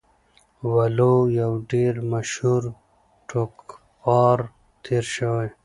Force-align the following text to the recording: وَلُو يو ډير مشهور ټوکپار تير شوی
وَلُو 0.73 1.13
يو 1.39 1.51
ډير 1.71 1.93
مشهور 2.11 2.63
ټوکپار 3.29 4.39
تير 4.85 5.05
شوی 5.15 5.47